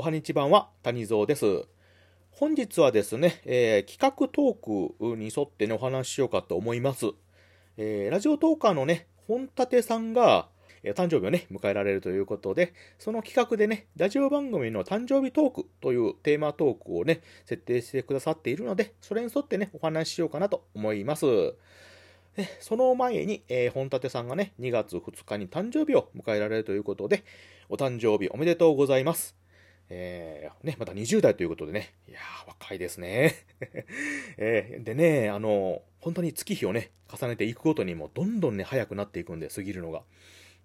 [0.00, 1.68] おはにちばんは谷蔵です。
[2.30, 7.04] 本日はですね、えー、企画トークに沿ってね、お話ししようかと思います。
[7.76, 10.48] えー、ラジオトーカーのね、本立さんが、
[10.82, 21.26] えー、誕生日をね、迎えられるということで、その企画でね、ラジオ番組の誕生日トークというテーマトークをね、設定してくださっているので、それに沿ってね、お話ししようかなと思います。
[22.60, 27.22] その前に、えー、本立さんがね、2月2日に誕生日を迎えられるということで、
[27.68, 29.39] お誕生日おめでとうございます。
[29.90, 33.34] えー、ね、また20代ということでね、いやー、若いですね。
[34.38, 40.04] えー、でね、あの、本当に月日をね、重ねていくごとにもどんどんね、早くなっていくんで、過ぎるのが。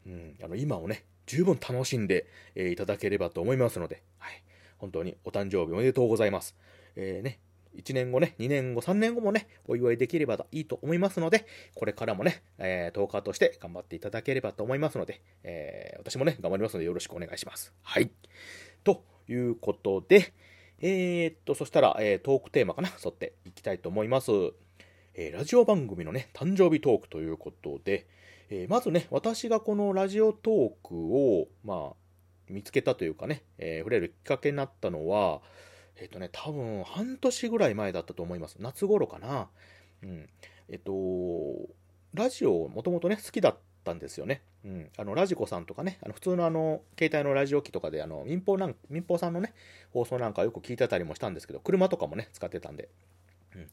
[0.05, 4.43] うん、あの、今をね、十分楽しんで、えー、いただければと思いますので、はい。
[4.77, 6.55] 本当にお誕生日おめでとうございます。
[6.95, 7.39] えー、ね、
[7.75, 17.73] 1年後ね、2年後、3年後もね、お祝いできればいいと思いますので、これからもね、えー、10日として頑張っていただければと思いますので、えー、私もね、頑張りますのでよろしくお願いします。
[17.81, 18.11] はい。
[18.83, 20.33] ということで、
[20.79, 24.31] えー、っと、そしたら、えー、トークテーマかな、沿っていきたいと思います。
[25.13, 28.07] えー、ラジオ番組のね、誕生日トークということで、
[28.49, 31.93] えー、まずね、私がこのラジオトークを、まあ、
[32.49, 35.41] 見つけたというかね、えー、触れるきっかけになったのは、
[35.97, 38.57] えっ、とね、多分半年ぐらい前だったと思います。
[38.59, 39.47] 夏頃かな。
[40.03, 40.29] うん。
[40.69, 40.93] えっ、と、
[42.13, 44.41] ラジオもともとね、好きだったたんですよね。
[44.65, 49.53] うん、あのラジコさんとかね、あの普通のあの携帯のラジオ機とかであの民放なん民放さんのね、
[49.93, 52.89] 放送なんかよく聞いてたりもしたんですけど、車とかもね、使ってたんで。
[53.55, 53.67] うん、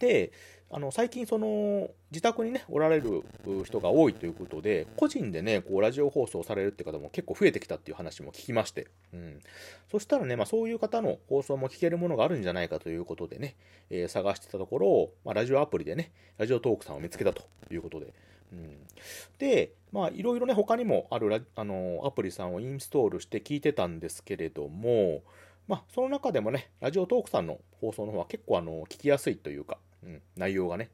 [0.00, 0.32] で、
[0.70, 3.24] あの最近その自宅にね、おられる
[3.64, 9.40] 人が多いということで、個人でね、こうラジオ放送されるって方も結構増えてきたっていう話も聞きまして、うん、
[9.90, 13.56] そしたらね、まあ、そういう方の放送も聞けるものがあるんじゃないかということでね、
[13.88, 18.12] えー、探してたところ、まあ、ラジオアプリでね、ラジオトークさんを見つけたということで、
[18.52, 18.78] うん、
[19.38, 25.22] で、まあ、いろいろね、他にもあるあのアプリさんをインストールして聞いてたんですけれども、
[25.66, 30.90] まあ、その中でもね、ラジオトークさんの放送の方は結構あの聞きやすいというか、うん、内容がね、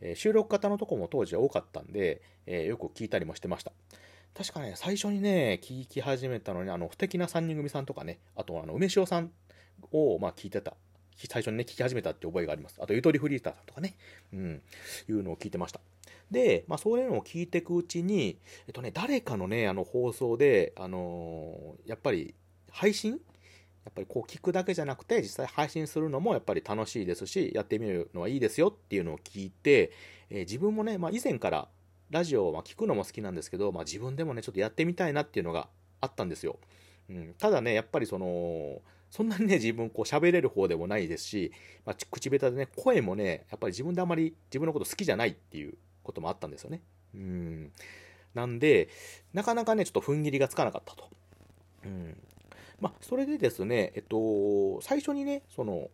[0.00, 3.72] えー、収録型のとこも当時は多かったんで、えー、よく聞いたりもしてました。
[4.34, 9.30] 確かね、最初にね、聞き始めたのに、あの、不敵な3人組さんとかね、あと、あの、梅塩さん
[9.92, 10.74] を、まあ、聞いてた。
[11.16, 12.80] 最初にね、聞き始めたって覚えがあります。
[12.80, 13.94] あと、ゆとりフリーターさんとかね、
[14.32, 14.62] うん、
[15.08, 15.80] いうのを聞いてました。
[16.34, 22.34] で、まあ、そういうのを聞いていくうちに、えっとね、誰かのね、あの放送で、あのー、やっぱり
[22.70, 23.12] 配信？
[23.12, 29.92] やっぱりこう聞くだけじゃなくて、実際配信するのもやっぱり楽しいですし、やってみるのはいいですよっていうのを聞いて、
[30.30, 31.68] えー、自分もね、まあ、以前から
[32.10, 35.68] ラジオは聞くのも好きなんですけど、まあ、自分でもね、ちょっとやってみたいなっていうのが
[36.00, 36.58] あったんですよ。
[37.10, 38.80] うん、ただね、やっぱりその、
[39.10, 41.52] そんなにね、自分こう喋れる方でもないですし、
[41.84, 46.80] まあ、口下手でね、声もね、やっぱり自分であまり自分のこと好きじゃないっていうこともあったんですよね。
[47.14, 47.72] うん。
[48.34, 48.88] なんで、
[49.32, 51.08] なかなかね、ちょっと踏ん切りがつかなかったと。
[51.84, 52.16] うん。
[52.80, 55.90] まあ、それでですね、えっと、最初にね、その、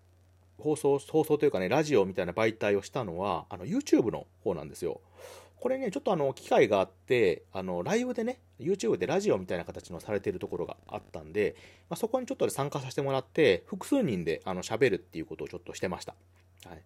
[0.58, 5.00] 放送、放送というかね、ラジオみたいな媒体をしたのは、あの、YouTube の方なんですよ。
[5.60, 11.54] これね、ちょっとあの、機会があって、あの、ライブでね、YouTube でラジオみたいな形のされてるところがあったんで、
[11.90, 16.14] まあ、そこにちょっとで参加させてもらって、複数人であの喋るっていうことをちょっとしてました。
[16.66, 16.82] はい。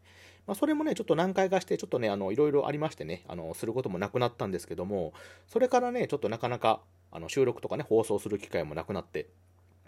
[0.46, 5.14] まあ、それもね、ちょっと何回かして、ちょっとね、あの、いろいろありましてね、あの、することもなくなったんですけども、
[5.46, 6.80] それからね、ちょっとなかなか、
[7.12, 9.28] あの、収録とかね、放送する機会もなくなって、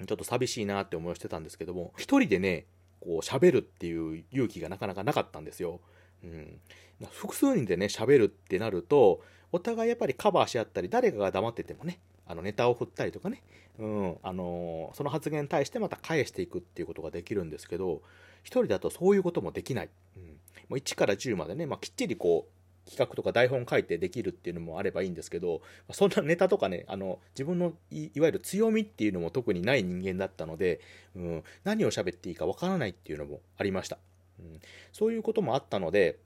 [0.06, 2.66] ちょっと寂しいなって思いをしてたんですけども、一人でね、
[3.00, 5.80] こう、喋るっていう勇気がなかなかなかったんですよ。
[6.24, 6.60] うん。
[7.10, 9.22] 複数人でね、喋るってなると、
[9.52, 13.42] お互いやっぱりカバーし合ったり、誰かが黙っててもね、あのネタを振ったりとかね、
[13.78, 18.02] うん、あのー、その発言に対してまた返していくっていうことができるんですけど、
[18.42, 19.88] 一人だとそういうこともできない。
[20.16, 20.30] うん、も
[20.70, 22.56] う1から10までね、まあ、きっちりこう、
[22.90, 25.60] 企画とか台本書いてできるっていうのもあればいいんですけど、
[25.90, 30.80] そんなネタとかね、あの、自分のいわゆる強みっていうのも特にない人間だったので、
[31.16, 33.98] うん、何を喋っていいかわからないっていうのもありました。
[34.38, 34.60] うん、
[34.92, 36.18] そういうこともあったので、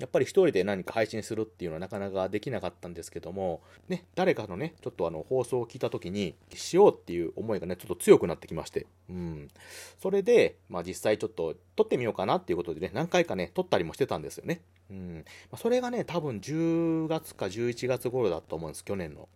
[0.00, 9.48] やっぱり一人で何か配信するっていうのはなかなかできなかったんですけども、ね、誰かのね、ちょっとあの放送を聞いた時に、しようっていう思いがね、ちょっと強くなってきまして、うん。
[10.00, 14.62] それで、まあ実際ちょっと撮ってみようかなっていうことでね、何回かね、撮ったりもしてたんですよね。
[14.90, 15.24] うん。
[15.52, 19.28] ま、それがね、多分10月か11月頃だと思うんです、去年の。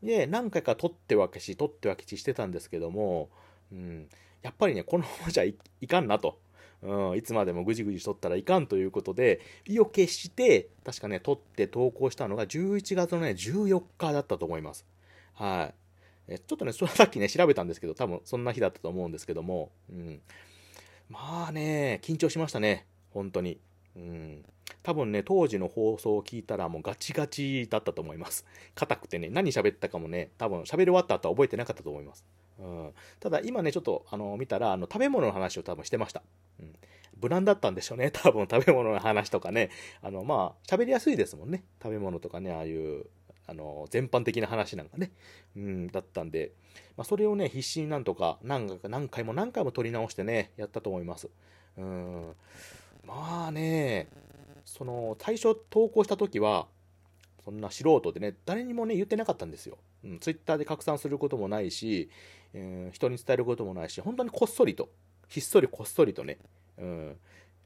[0.00, 3.30] で、何回か撮ってわけし、撮ってわけししてたんですけども、
[3.72, 4.08] うん。
[4.42, 5.56] やっぱりね、このままじゃい
[5.88, 6.38] かんなと。
[6.82, 14.84] うん、いつまでもぐじぐじしとったらいかんということで、意を決して、確かね、撮って投稿したのが11月のね、14日だったと思います。
[15.34, 15.74] はい。
[16.28, 20.20] えちょっとね、それさっきね、調べたんですけど、多分そんな日だったと思うんですけども、うん。
[21.08, 22.86] まあね、緊張しましたね。
[23.10, 23.60] 本当に。
[23.96, 24.44] うん。
[24.82, 28.44] 多分ね、当時の放送を聞いたらもうガチガチだったと思います。
[28.74, 32.24] 硬くてね、何喋ったかもね、多分喋り終わった後は覚えてなかったと思います。
[32.58, 36.22] うん、ただ今ね、ちょっとあの見たらあの食べ物の話を多分してました。
[36.60, 36.74] うん、
[37.20, 39.70] 無難だったんでしょうね、 多分食べ物の話とかね。
[40.00, 41.64] あのまあ、喋りやすいですもんね。
[41.82, 43.06] 食べ物とかね、ああいう
[43.46, 45.12] あの全般的な話なんかね、
[45.56, 46.52] うん、だったんで、
[46.96, 51.28] まあ、それをね、必死になんとか何回何回も何回も撮り直してね、やったと思います。
[51.76, 52.34] うん、
[53.06, 54.08] まあね、
[54.64, 56.66] その最初投稿した時は、
[57.44, 59.78] そんな素人でね、誰にもね、言ってなかったんですよ。
[60.04, 62.08] うん、ツイッターで拡散することもないし、
[62.54, 64.88] えー、人に伝えることもないし、本当にこっそりと、
[65.28, 66.38] ひっそりこっそりとね、
[66.78, 67.16] うん、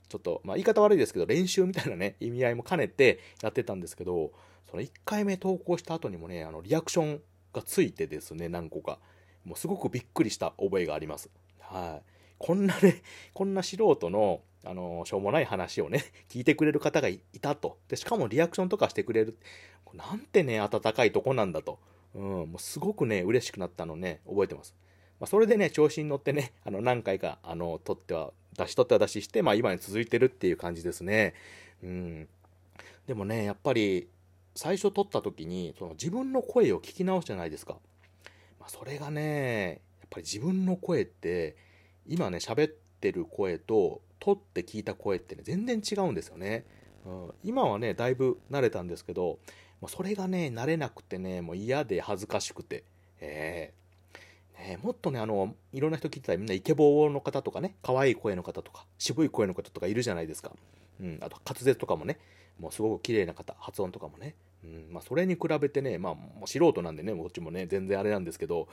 [0.08, 4.32] ちょっと、まあ言い方悪いですけど、練習みたいなね、意味合いも兼ねてやってたんですけど、
[4.70, 7.20] その1回目投稿した後にもね、あの、リアクション
[7.52, 8.98] がついてですね、何個か。
[9.44, 11.30] もうすごくびっくりした覚えがあります。
[11.60, 12.12] はい。
[12.38, 13.02] こんなね、
[13.32, 17.78] こんな素人の、あの、しょうもない話をね、 聞いてくれる方がいたと。
[17.88, 19.38] で、しかもリアクションとかしてくれる。
[19.94, 21.78] なんてね、温かいとこなんだと。
[22.14, 24.74] うん、もうすごくね、嬉しくなったのね、覚えてます。
[25.20, 31.34] まあ、それでね、調子に乗ってね、あの、何回か、あの、取っては、出し取っては出しして、まあ、今に続いてるっていう感じですね。
[31.82, 32.28] うん。
[33.06, 34.08] でもね、やっぱり、
[34.54, 37.78] 最初撮った時に、その自分の声を聞き直すじゃないですか。
[38.58, 41.56] まあ、それがね、やっぱり自分の声って、
[42.06, 46.64] 今ね、喋っててる声と、撮って聞いた声ってね、全然違うんですよね。
[47.04, 49.38] うん、今はね、だいぶ慣れたんですけど、
[49.80, 52.84] もうそれがね、慣れなくてね、もう嫌で恥ずかしくて、
[53.20, 53.86] えー
[54.58, 60.52] ね、もっとね、あの、いろんな人聞いてたらみんなイケボーの方とかね、可愛い声の方とか、渋い声の方とかいるじゃないですか。
[61.00, 62.18] うん、あと滑舌とかもね、
[62.58, 64.34] もうすごく綺麗な方、発音とかもね。
[64.66, 68.68] うん、まあ、それに比べてね、まあ、もう素人なんでね、こっちもね、全然あれなんですけど、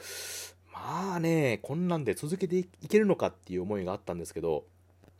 [0.73, 4.65] まあね、こんなんで続けていけるのかっていう思いがあったんですけど、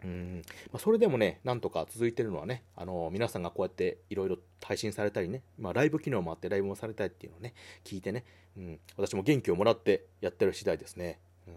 [0.03, 0.41] うん
[0.71, 7.53] まあ、それでもね、なんとか続いてるのはね、あの皆さんがこうやっていろいろ配信されたりね、まあ、ライブ機能もあってライブもされたりっていうのをね、
[7.85, 8.25] 聞いてね、
[8.57, 11.19] うん、私も元気をもらってやってる次第ですね。
[11.47, 11.53] うん、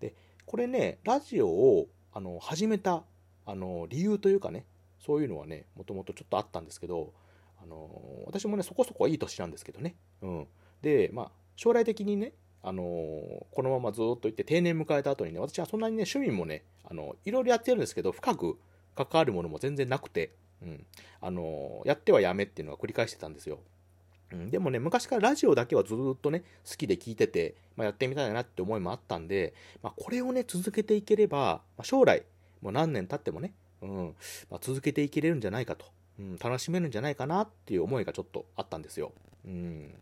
[0.00, 0.14] で、
[0.44, 3.04] これね、ラジオをあの始めた
[3.46, 4.64] あの理由というかね、
[5.04, 7.12] そういうのはね、もともとちょっとあったんですけど、
[7.62, 9.94] あの私もね、そこそこいい年なんですけどね。
[10.22, 10.46] うん、
[10.82, 12.32] で、まあ、将来的にね、
[12.62, 18.58] あのこのままずっと行って定年迎えた後にね、私はそんなにね、趣味もね、あのいろいろやってるんですけど、深く
[18.94, 20.32] 関わるものも全然なくて、
[20.62, 20.86] うん、
[21.20, 23.58] あのやってはやめっていうのは繰り返してたんですよ。
[24.32, 32.24] うん、でもね、昔からラジオだけはずっとね、好きで聞いてて、まあ、やってみたいなって思いもあったんで、まあ、これをね、続けていければ、まあ、将来、
[32.62, 34.14] もう何年経ってもね、うん。
[34.50, 35.84] まあ、続けていけれるんじゃないかと、
[36.22, 39.12] うん、楽しめるんじゃないかなっていう思いがちょっとあったんですよ。
[39.44, 39.92] うん。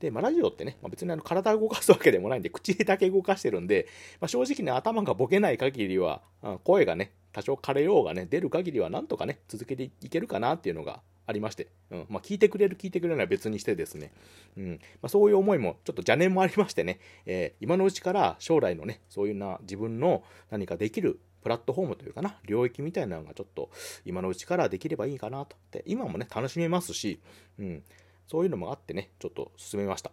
[0.00, 3.86] で、まあ、ラジオってね、まあ、別にあの体を動かすわけでもないんで、 口だけ動かしてるんで、
[4.20, 6.22] まあ、正直ね、頭がボケない限りは、
[6.64, 12.06] 声がね、多少枯れようがね、出る限りはなんとかね、続けていけるかなっていうのがありまして、うん。
[12.08, 14.10] まあ、聞いてくれる、聞いてくれないは別にしてですね、
[14.56, 14.70] うん。
[15.02, 23.70] まあ、そういう思いも、ちょっと邪念もありましてね、えー、今のうちから将来のね、そういうな自分の何かできるプラットフォームというかな、領域みたいなのがちょっと
[24.04, 25.56] 今のうちからできればいいかなと。
[25.70, 27.20] で、今もね、楽しめますし、
[27.58, 27.82] うん、
[28.26, 30.12] そういうのもあってね、ちょっと進めました。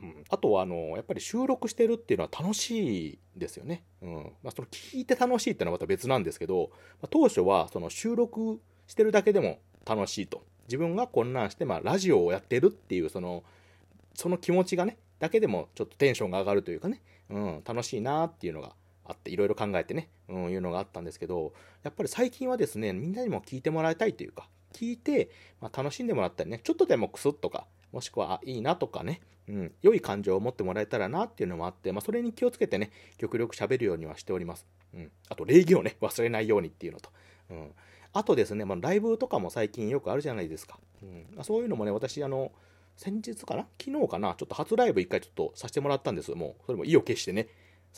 [0.00, 3.82] うん、あとはあのやっぱり収録してるっていうのは楽しいですよね。
[4.00, 6.70] うんまあ、その聞いて楽しいっていうのはまた別なんですけど、
[7.02, 10.44] まあ、当初はその収録してるだけでも楽しいと。
[10.68, 13.42] 自分がこんなんして、まあ、ラジオをやってるっていうその
[14.14, 17.00] その気持ちがねだけでもちょっとテンションが上がるというかね、
[17.30, 18.72] うん、楽しいなっていうのが
[19.08, 34.66] あっていろいろ考えてね、うん、いうのがあったんですけどやっぱり最近はですねみんなにも聞いてもらいたいというか聞いて、まあ、楽しんでもらったりねちょっとでもクスッとかもしくは、あ、いいなとかね、うん、良い感情を持ってもらえたらなっていうのもあって、まあ、それに気をつけてね、極力喋るようにはしております。
[34.92, 35.10] うん。
[35.30, 37.10] あと、礼儀をね、忘れないようにっていうのと。
[37.48, 37.72] うん。
[38.12, 40.78] あとですね、まあ、ライブとかも最近よくあるじゃないですか。
[41.02, 42.52] うんま、そういうのもね、私、あの、
[42.96, 43.66] 先日かな？
[43.82, 44.34] 昨日かな？
[44.34, 46.32] ちょっと初ライブ一回ちょっとさせてもらったんです。
[46.32, 47.48] もう、それも意を決してね、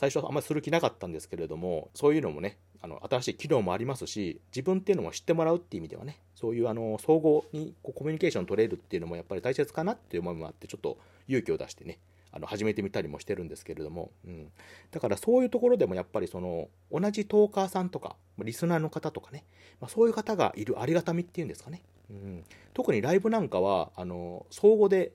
[0.01, 11.99] 最初はあんまりする気なかったんですけれども、そういうのもね、あの新しい機能もありますし、自分っていうのも知ってもらうっていう意味ではね、そういうあの総合にこうコミュニケーション取れるっていうのもやっぱり大切かなっていう思いもあって、ちょっと勇気を出してね、
[12.31, 14.47] あの始めてみたりもしてるんですけれども、うん、
[14.89, 19.43] だからそういうところでもやっぱりその同じトーカーさんとかリスナーの方とかね、
[19.79, 22.43] まあ、そういう方がいるありがたみっていうんですかね、うん、
[22.73, 25.11] 特にライブなんかはあの相互で、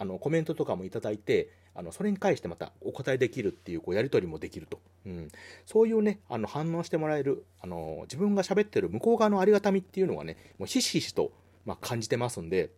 [0.00, 5.28] あのコメントとかもいただいてあのそれに対してまたお答えできるっていうこうやり取りもできると、うん、
[5.66, 11.32] そういうねあの反応してもらえるあの自分が喋ってる向こう側のありがたみっていうのはねもうひしひしと、
[11.66, 12.70] まあ、感じてますんで、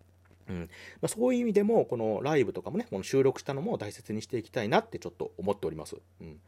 [0.49, 0.59] うん。
[1.01, 5.97] まあ、そういう意味でもこのライブとかもねこの収録したのも大切にしていきたいなってちょっと思っております。
[6.21, 6.41] うん。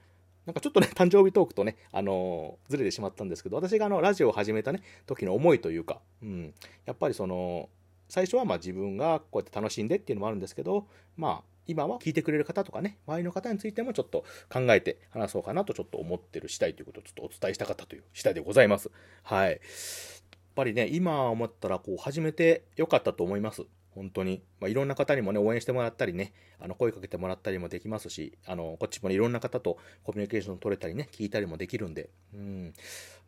[0.47, 6.55] なんかちょっとね、 誕生日トークとね、あのー、ずれてしまったんですけど、私があの、ラジオを始めたね、時の思いというか、うん、
[6.85, 7.71] やっぱりその、
[8.15, 18.89] 最初はま自分がこうやって楽しんでっていうのもあるんですけど、まあ、今は聞いてくれる方とかね、周りの方についてもちょっと考えて話そうかなとちょっと思ってる次第ということをちょっとお伝えしたかったという次第でございます。
[19.25, 19.51] はい。
[19.51, 19.59] やっ
[20.55, 23.65] ぱりね、今思ったらこう始めてよかったと思います。
[23.97, 24.45] 本当に。
[24.61, 32.73] まあ、いろんな方にもね、応援してもらったりね、あの、声かけてもらったりもできますし、あの、こっちもね、いろんな方とコミュニケーション取れたりね、聞いたりもできるんで、うん。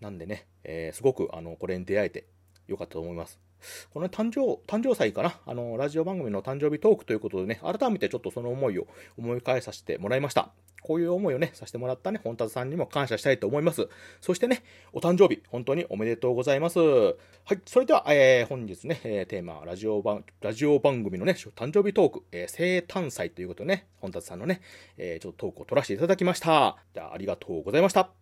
[0.00, 2.26] なんでね、えー、すごく、あの、これに出会えて
[2.68, 3.45] よかったと思います。
[3.92, 5.38] この、ね、誕生、誕生祭かな？
[5.46, 8.86] あの、ラジオ番組の誕生日トークということでね、改めてちょっとその思いを
[9.18, 10.50] 思い返させてもらいました。
[10.82, 13.88] こういう思いをね、させてもらったね、本達さんにも感謝したいと思います。
[14.20, 16.78] そしてね、お誕生日、本当におめでとうございます。
[16.78, 17.14] は
[17.54, 24.60] い、それでは、えー、本日ね、えー、テーマ、ラジオ番、ラジオ番組のね、誕生日トーク、えー、生誕祭ということでね、本達さんのね、
[24.96, 26.76] えー、ちょっとトークを取らせていただきました。
[26.94, 28.10] じゃあ、ありがとうございました。